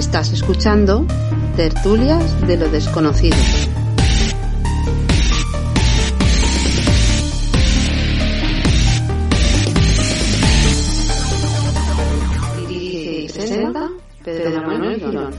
[0.00, 1.04] Estás escuchando
[1.56, 3.36] Tertulias de lo Desconocido.
[12.66, 13.90] Dirige y presenta
[14.24, 15.34] Pedro Manuel Girón.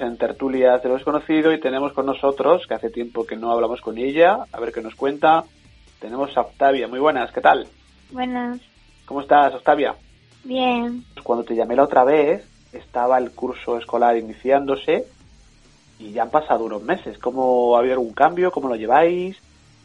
[0.00, 3.52] Estamos en Tertulias de lo Desconocido y tenemos con nosotros, que hace tiempo que no
[3.52, 5.44] hablamos con ella, a ver qué nos cuenta.
[5.98, 6.88] Tenemos a Octavia.
[6.88, 7.66] Muy buenas, ¿qué tal?
[8.10, 8.60] Buenas,
[9.04, 9.94] ¿Cómo estás, Octavia?
[10.42, 11.04] bien.
[11.22, 15.04] Cuando te llamé la otra vez, estaba el curso escolar iniciándose
[15.98, 17.18] y ya han pasado unos meses.
[17.18, 18.50] ¿Cómo ha habido algún cambio?
[18.50, 19.36] ¿Cómo lo lleváis?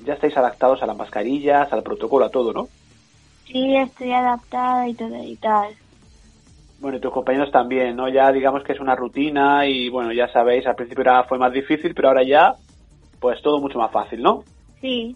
[0.05, 2.69] Ya estáis adaptados a las mascarillas, al protocolo, a todo, ¿no?
[3.47, 5.75] Sí, estoy adaptada y todo y tal.
[6.85, 8.07] Bueno, y tus compañeros también, ¿no?
[8.09, 11.51] Ya digamos que es una rutina y bueno, ya sabéis, al principio era, fue más
[11.51, 12.53] difícil, pero ahora ya,
[13.19, 14.43] pues todo mucho más fácil, ¿no?
[14.81, 15.15] Sí,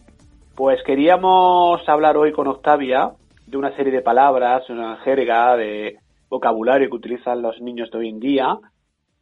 [0.56, 3.12] Pues queríamos hablar hoy con Octavia
[3.46, 8.10] de una serie de palabras, una jerga de vocabulario que utilizan los niños de hoy
[8.10, 8.58] en día,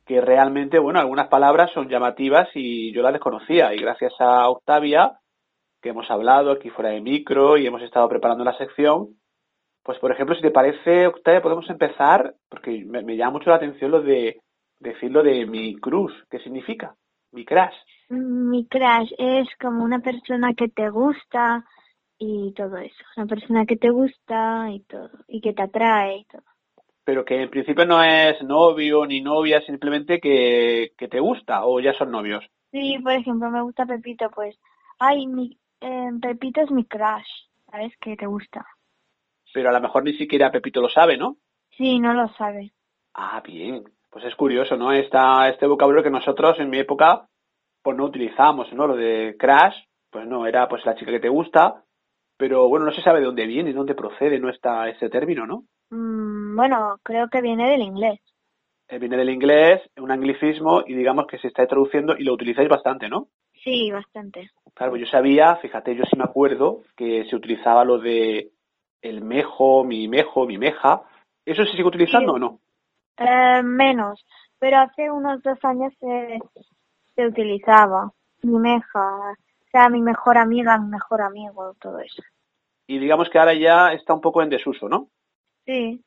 [0.05, 3.73] que realmente, bueno, algunas palabras son llamativas y yo las desconocía.
[3.73, 5.19] Y gracias a Octavia,
[5.81, 9.17] que hemos hablado aquí fuera de micro y hemos estado preparando la sección,
[9.87, 13.55] pues por ejemplo, si te parece, Octavia, podemos empezar, porque me, me llama mucho la
[13.55, 14.41] atención lo de
[14.79, 16.11] decirlo de mi cruz.
[16.29, 16.93] ¿Qué significa?
[17.31, 17.73] Mi crash.
[18.09, 21.63] mi crush es como una persona que te gusta
[22.19, 23.01] y todo eso.
[23.15, 25.09] Una persona que te gusta y todo.
[25.29, 26.43] Y que te atrae y todo.
[27.05, 31.79] pero que en principio no es novio ni novia, simplemente que, que te gusta o
[31.79, 32.43] ya son novios.
[32.71, 34.59] Sí, por ejemplo, me gusta Pepito, pues.
[34.99, 37.31] Ay, mi, eh, Pepito es mi crush.
[37.71, 37.93] ¿Sabes?
[38.01, 38.65] Que te gusta.
[39.53, 41.37] Pero a lo mejor ni siquiera Pepito lo sabe, ¿no?
[41.77, 42.71] Sí, no lo sabe.
[43.13, 43.83] Ah, bien.
[44.09, 44.91] Pues es curioso, ¿no?
[44.91, 47.27] Esta, este vocabulario que nosotros en mi época
[47.83, 48.85] pues no utilizamos, ¿no?
[48.87, 49.75] Lo de crash,
[50.09, 51.83] pues no, era pues la chica que te gusta,
[52.35, 54.49] pero bueno, no se sabe de dónde viene, de dónde procede, ¿no?
[54.49, 55.63] Está ese término, ¿no?
[55.89, 58.19] Mm, bueno, creo que viene del inglés.
[58.89, 62.69] Eh, viene del inglés, un anglicismo, y digamos que se está traduciendo y lo utilizáis
[62.69, 63.27] bastante, ¿no?
[63.63, 64.49] Sí, bastante.
[64.73, 68.51] Claro, yo sabía, fíjate, yo sí me acuerdo que se utilizaba lo de
[69.01, 71.01] el mejo, mi mejo, mi meja.
[71.45, 72.35] ¿Eso se sigue utilizando Sí.
[72.35, 72.59] o no?
[73.17, 74.25] Eh, menos,
[74.59, 76.39] pero hace unos dos años se,
[77.15, 78.11] se utilizaba
[78.43, 78.99] mi meja,
[79.31, 82.21] o sea, mi mejor amiga, mi mejor amigo, todo eso.
[82.85, 85.09] Y digamos que ahora ya está un poco en desuso, ¿no?
[85.65, 86.01] Sí,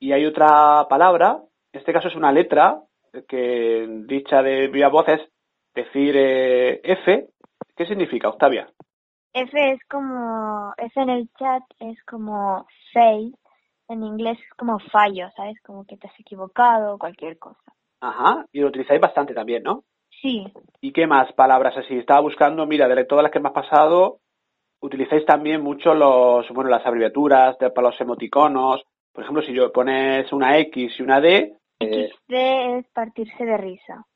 [0.00, 1.38] Y hay otra palabra,
[1.72, 2.80] en este caso es una letra,
[3.28, 5.20] que dicha de viva voz es
[5.74, 7.28] decir eh, F.
[7.76, 8.68] ¿Qué significa, Octavia?
[9.34, 13.36] F es como, F en el chat es como fail,
[13.88, 15.60] en inglés es como fallo, ¿sabes?
[15.62, 17.74] Como que te has equivocado o cualquier cosa.
[18.00, 19.82] Ajá, y lo utilizáis bastante también, ¿no?
[20.22, 20.46] Sí,
[20.80, 21.96] ¿Y qué más palabras así?
[21.98, 24.20] Estaba buscando, mira, de todas las que me has pasado,
[24.80, 28.84] utilizáis también mucho los, bueno, las abreviaturas de, para los emoticonos.
[29.12, 32.32] Por ejemplo, si yo pones una X y una D, eh, XD
[32.78, 34.06] es partirse de risa.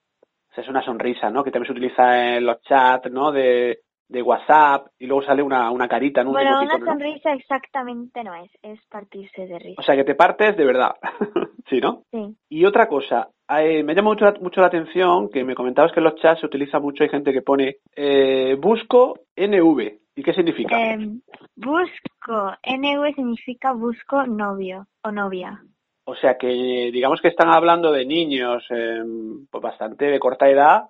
[0.57, 1.43] es una sonrisa, ¿no?
[1.43, 3.33] Que también se utiliza en los chats, ¿no?
[3.33, 6.31] De, de WhatsApp y luego sale una, una carita, ¿no?
[6.31, 9.81] Un Bueno, una sonrisa exactamente no es, es partirse de risa.
[9.81, 10.95] O sea, que te partes de verdad.
[11.69, 12.03] sí, ¿no?
[12.11, 12.37] Sí.
[12.49, 13.29] Y otra cosa,
[13.61, 16.47] eh, me llama mucho, mucho la atención que me comentabas que en los chats se
[16.47, 19.99] utiliza mucho, hay gente que pone eh, busco NV.
[20.17, 20.77] ¿Y qué significa?
[20.77, 21.21] Em,
[21.55, 25.63] busco, NV significa busco novio o novia.
[26.05, 29.03] O sea que digamos que están hablando de niños eh,
[29.51, 30.85] pues bastante de corta edad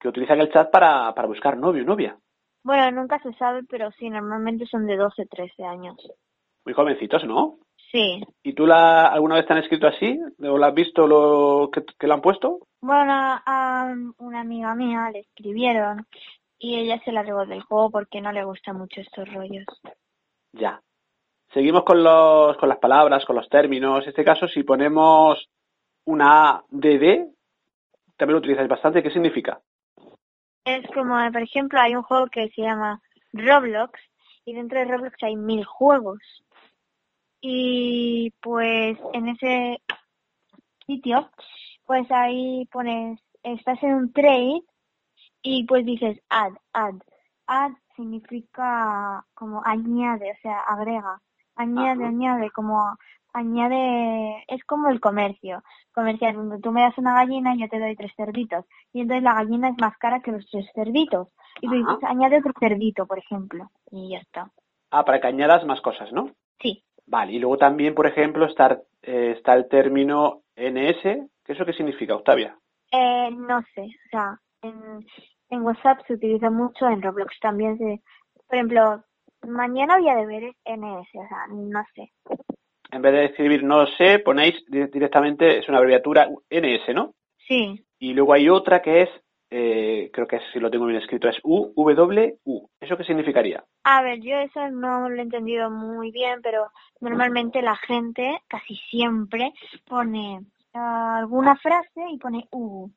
[0.00, 2.16] que utilizan el chat para, para buscar novio o novia.
[2.66, 5.94] Bueno, nunca se sabe, pero sí, normalmente son de 12, 13 años.
[6.64, 7.60] Muy jovencitos, ¿no?
[7.92, 8.20] Sí.
[8.42, 10.18] ¿Y tú la, alguna vez te han escrito así?
[10.40, 12.66] ¿O la has visto lo que, que lo han puesto?
[12.80, 16.08] Bueno, a una amiga mía le escribieron
[16.58, 19.66] y ella se largó del juego porque no le gustan mucho estos rollos.
[20.50, 20.82] Ya.
[21.54, 24.02] Seguimos con, los, con las palabras, con los términos.
[24.02, 25.48] En este caso, si ponemos
[26.04, 27.28] una A, D, D,
[28.16, 29.04] también lo utilizáis bastante.
[29.04, 29.60] ¿Qué significa?
[30.66, 33.00] Es como, por ejemplo, hay un juego que se llama
[33.32, 34.00] Roblox
[34.44, 36.18] y dentro de Roblox hay mil juegos.
[37.40, 39.80] Y pues en ese
[40.84, 41.30] sitio,
[41.84, 44.62] pues ahí pones, estás en un trade
[45.40, 46.96] y pues dices add, add.
[47.46, 51.22] Add significa como añade, o sea, agrega.
[51.54, 52.08] Añade, Ajá.
[52.08, 52.98] añade, como
[53.36, 55.62] añade, es como el comercio.
[55.94, 58.64] Comercial, donde tú me das una gallina y yo te doy tres cerditos.
[58.92, 61.28] Y entonces la gallina es más cara que los tres cerditos.
[61.60, 61.94] Y tú Ajá.
[61.94, 63.70] dices, añade otro cerdito, por ejemplo.
[63.90, 64.50] Y ya está.
[64.90, 66.30] Ah, para que añadas más cosas, ¿no?
[66.60, 66.82] Sí.
[67.06, 71.28] Vale, y luego también, por ejemplo, está, eh, está el término NS.
[71.44, 72.56] ¿Qué eso qué significa, Octavia?
[72.90, 75.06] Eh, no sé, o sea, en,
[75.50, 78.02] en WhatsApp se utiliza mucho, en Roblox también se...
[78.48, 79.04] Por ejemplo,
[79.42, 82.12] mañana había deberes NS, o sea, no sé.
[82.96, 87.12] En vez de escribir no lo sé, ponéis di- directamente, es una abreviatura NS, ¿no?
[87.46, 89.10] Sí, Y luego hay otra que es,
[89.50, 92.70] eh, creo que si lo tengo bien escrito, es UWU.
[92.80, 93.62] ¿Eso qué significaría?
[93.84, 96.68] A ver, yo eso no lo he entendido muy bien, pero
[97.00, 99.52] normalmente la gente casi siempre
[99.86, 100.40] pone
[100.72, 102.88] ah, alguna frase y pone U.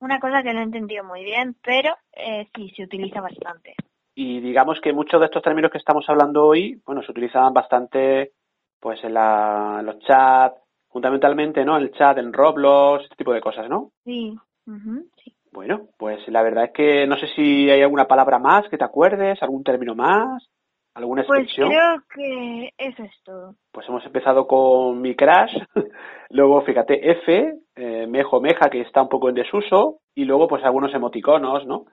[0.00, 3.74] Una cosa que no he entendido muy bien, pero eh, sí, se utiliza bastante.
[4.14, 8.32] Y digamos que muchos de estos términos que estamos hablando hoy, bueno, se utilizaban bastante
[8.80, 10.56] pues en, la, en los chats,
[10.88, 11.76] fundamentalmente, ¿no?
[11.76, 13.90] En el chat, en Roblox, este tipo de cosas, ¿no?
[14.04, 14.36] Sí,
[14.66, 15.34] ujú, sí.
[15.52, 18.84] Bueno, pues la verdad es que no sé si hay alguna palabra más que te
[18.84, 20.48] acuerdes, algún término más,
[20.94, 21.68] alguna Pues expresión.
[21.70, 23.54] creo que eso es todo.
[23.72, 25.52] Pues hemos empezado con mi crash,
[26.30, 30.62] luego fíjate F, eh, mejo, meja, que está un poco en desuso, y luego pues
[30.64, 31.86] algunos emoticonos, ¿no?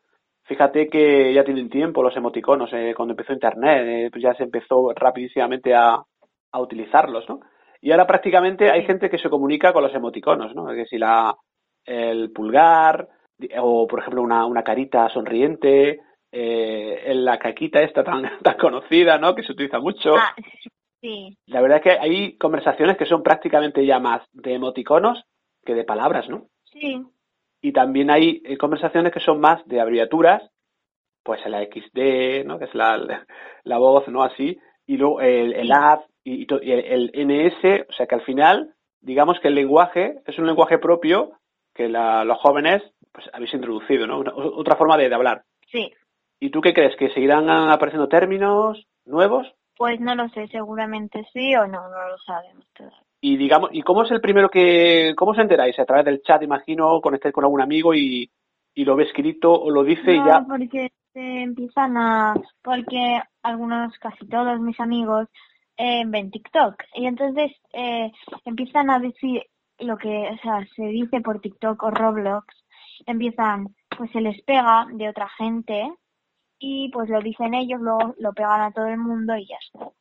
[0.44, 4.44] Fíjate que ya tienen tiempo los emoticonos, eh, cuando empezó Internet, eh, pues ya se
[4.44, 5.98] empezó rapidísimamente a,
[6.52, 7.40] a utilizarlos, ¿no?
[7.82, 10.68] Y ahora prácticamente hay gente que se comunica con los emoticonos, ¿no?
[10.68, 11.36] Que si la,
[11.86, 13.08] el pulgar,
[13.60, 16.02] o por ejemplo una, una carita sonriente,
[16.32, 19.36] eh, la caquita esta tan, tan conocida, ¿no?
[19.36, 20.16] Que se utiliza mucho.
[20.16, 20.36] Ah,
[21.02, 25.24] sí, La verdad es que hay conversaciones que son prácticamente ya más de emoticonos
[25.66, 26.48] que de palabras, ¿no?
[26.64, 27.04] sí,
[27.62, 30.50] Y también hay eh, conversaciones que son más de abreviaturas,
[31.24, 32.58] pues la XD, ¿no?
[32.58, 33.26] Que es la,
[33.64, 34.24] la voz, ¿no?
[34.24, 35.72] Así, y luego el, el.
[35.72, 39.50] AD y, y to- y el, el NS, o sea que al final, digamos que
[39.50, 41.34] el lenguaje es un lenguaje propio
[41.76, 42.82] que la- los jóvenes
[43.12, 44.20] pues habéis introducido, ¿no?
[44.20, 45.44] Una- otra forma de, de hablar.
[45.72, 45.92] sí.
[46.40, 46.96] ¿Y tú qué crees?
[46.98, 49.52] ¿Que seguirán apareciendo términos nuevos?
[49.76, 53.00] Pues no lo sé, seguramente sí o no, no lo sabemos todavía.
[53.22, 55.80] Y digamos, ¿y cómo es el primero que, cómo os enteráis?
[55.80, 58.30] A través del chat, imagino, conectáis con algún amigo y,
[58.76, 60.46] y lo ve escrito o lo dice y No, ya.
[60.48, 65.28] porque se empiezan a, porque algunos, casi todos mis amigos
[65.78, 68.12] eh, ven TikTok y entonces eh,
[68.46, 69.44] empiezan a decir
[69.80, 72.48] lo que, o sea, se dice por TikTok o Roblox,
[73.06, 75.92] empiezan, pues se les pega de otra gente
[76.60, 79.92] y pues lo dicen ellos, luego lo pegan a todo el mundo y ya está.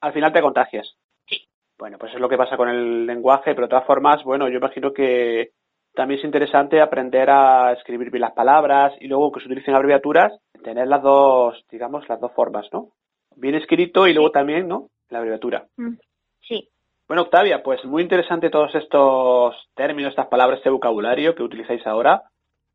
[0.00, 0.94] Al final te contagias.
[1.26, 1.48] Sí.
[1.78, 4.58] Bueno, pues es lo que pasa con el lenguaje, pero de todas formas, bueno, yo
[4.58, 5.52] imagino que
[5.94, 10.38] también es interesante aprender a escribir bien las palabras y luego que se utilicen abreviaturas,
[10.68, 12.90] tener las dos, digamos, las dos formas, ¿no?
[13.36, 14.88] Bien escrito y luego también, ¿no?
[15.08, 15.66] La abreviatura.
[15.78, 15.94] Mm,
[16.42, 16.68] Sí,
[17.08, 22.22] Bueno, Octavia, pues muy interesante todos estos términos, estas palabras, este vocabulario que utilizáis ahora,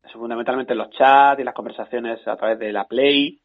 [0.02, 3.38] Eso fundamentalmente en los chats y las conversaciones a través de la Play.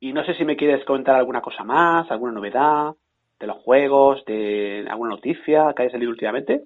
[0.00, 2.94] Y no sé si me quieres comentar alguna cosa más, alguna novedad
[3.40, 6.62] de los juegos, de alguna noticia que haya salido últimamente.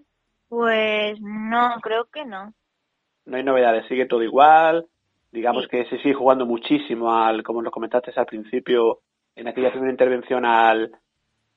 [0.49, 2.53] pues no, creo que no.
[3.25, 4.87] No hay novedades, sigue todo igual.
[5.31, 5.69] Digamos Sí.
[5.71, 9.01] que se sigue jugando muchísimo al, como nos comentaste al principio,
[9.37, 10.91] en aquella primera intervención al,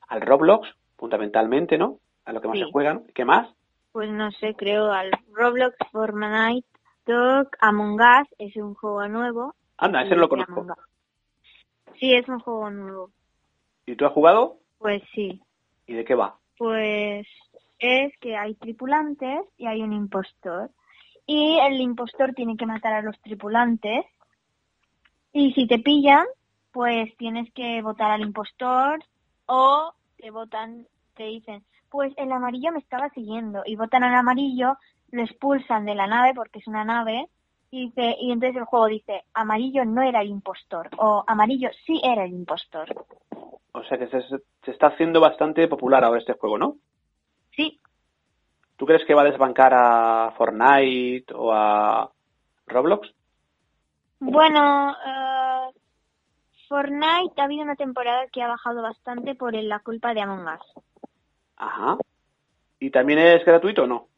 [0.08, 1.98] al Roblox, fundamentalmente, ¿no?
[2.24, 2.64] A lo que más Sí.
[2.64, 3.04] se juegan.
[3.14, 3.48] ¿Qué más?
[3.92, 6.66] Pues no sé, creo al Roblox, Fortnite,
[7.06, 9.54] Dog, Among Us, es un juego nuevo.
[9.78, 10.66] Anda, ese no lo conozco.
[11.98, 13.10] Sí, es un juego nuevo.
[13.86, 14.58] ¿Y tú has jugado?
[14.78, 15.40] Pues sí,
[15.86, 16.36] ¿Y de qué va?
[16.58, 17.26] pues
[17.80, 20.70] es que hay tripulantes y hay un impostor.
[21.26, 24.04] Y el impostor tiene que matar a los tripulantes.
[25.32, 26.26] Y si te pillan,
[26.72, 29.02] pues tienes que votar al impostor
[29.46, 34.76] o te votan, te dicen, pues el amarillo me estaba siguiendo y votan al amarillo,
[35.10, 37.28] lo expulsan de la nave porque es una nave
[37.70, 42.00] y dice y entonces el juego dice amarillo no era el impostor o amarillo sí
[42.02, 43.04] era el impostor.
[43.72, 46.76] O sea que se, se está haciendo bastante popular ahora este juego, ¿no?
[47.54, 47.80] Sí,
[48.82, 52.10] ¿Tú crees que va a desbancar a Fortnite o a
[52.66, 53.08] Roblox?
[54.18, 55.70] Bueno, eh,
[56.68, 60.82] Fortnite ha habido una temporada que ha bajado bastante por la culpa de Among Us.
[61.58, 61.96] Ajá.
[62.80, 64.08] ¿Y también es gratuito o no?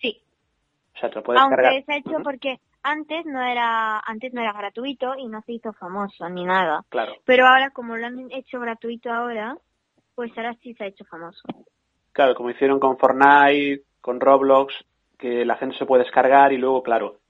[0.00, 0.20] Sí,
[0.96, 1.84] O sea, te lo puedes aunque cargar.
[1.84, 5.72] se ha hecho porque antes no era antes no era gratuito y no se hizo
[5.74, 6.84] famoso ni nada.
[6.88, 7.12] Claro.
[7.24, 9.56] Pero ahora como lo han hecho gratuito ahora,
[10.16, 11.42] pues ahora sí se ha hecho famoso.
[12.12, 14.74] Claro, como hicieron con Fortnite, con Roblox,
[15.18, 17.20] que la gente se puede descargar y luego, claro,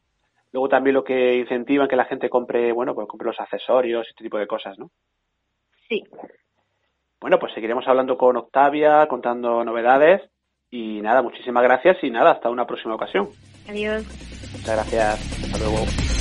[0.52, 4.10] luego también lo que incentivan que la gente compre, bueno, pues compre los accesorios y
[4.10, 4.90] este tipo de cosas, ¿no?
[5.88, 6.02] Sí.
[7.20, 10.22] Bueno, pues seguiremos hablando con Octavia, contando novedades
[10.70, 13.28] y nada, muchísimas gracias y nada, hasta una próxima ocasión.
[13.68, 14.04] Adiós.
[14.52, 15.44] Muchas gracias.
[15.44, 16.11] Hasta luego.